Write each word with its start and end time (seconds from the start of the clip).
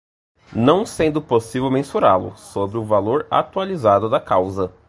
não 0.55 0.83
sendo 0.83 1.21
possível 1.21 1.69
mensurá-lo, 1.69 2.35
sobre 2.35 2.75
o 2.75 2.83
valor 2.83 3.27
atualizado 3.29 4.09
da 4.09 4.19
causa 4.19 4.73